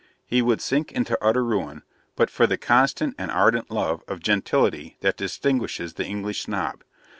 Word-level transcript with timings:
He 0.25 0.41
would 0.41 0.61
sink 0.61 0.91
into 0.91 1.15
utter 1.23 1.43
ruin, 1.45 1.83
but 2.15 2.31
for 2.31 2.47
the 2.47 2.57
constant 2.57 3.13
and 3.19 3.29
ardent 3.29 3.69
love 3.69 4.01
of 4.07 4.19
gentility 4.19 4.97
that 5.01 5.15
distinguishes 5.15 5.93
the 5.93 6.05
English 6.05 6.41
Snob. 6.41 6.83